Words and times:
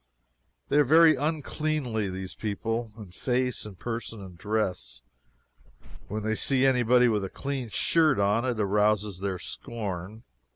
They 0.69 0.77
are 0.79 0.83
very 0.83 1.15
uncleanly 1.15 2.09
these 2.09 2.33
people 2.33 2.91
in 2.97 3.11
face, 3.11 3.67
in 3.67 3.75
person 3.75 4.19
and 4.19 4.35
dress. 4.35 5.03
When 6.07 6.23
they 6.23 6.33
see 6.33 6.65
any 6.65 6.81
body 6.81 7.07
with 7.07 7.23
a 7.23 7.29
clean 7.29 7.69
shirt 7.69 8.19
on, 8.19 8.43
it 8.43 8.59
arouses 8.59 9.19
their 9.19 9.37
scorn. 9.37 10.23